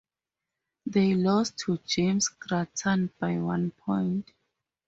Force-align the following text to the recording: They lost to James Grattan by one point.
They 0.87 1.13
lost 1.13 1.59
to 1.67 1.77
James 1.85 2.27
Grattan 2.29 3.11
by 3.19 3.37
one 3.37 3.69
point. 3.69 4.31